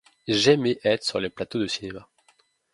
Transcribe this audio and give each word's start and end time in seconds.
J'aimais 0.27 0.79
être 0.83 1.03
sur 1.03 1.19
les 1.19 1.29
plateaux 1.29 1.59
de 1.59 1.67
cinéma. 1.67 2.07